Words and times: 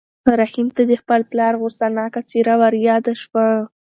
رحیم 0.41 0.67
ته 0.75 0.81
د 0.89 0.91
خپل 1.01 1.21
پلار 1.31 1.53
غوسه 1.61 1.87
ناکه 1.97 2.21
څېره 2.29 2.55
وریاده 2.61 3.13
شوه. 3.21 3.47